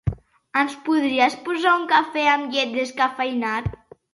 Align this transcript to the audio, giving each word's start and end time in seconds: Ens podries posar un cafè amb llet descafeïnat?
Ens 0.61 0.77
podries 0.87 1.35
posar 1.49 1.75
un 1.81 1.85
cafè 1.93 2.25
amb 2.33 2.57
llet 2.57 2.75
descafeïnat? 2.79 3.71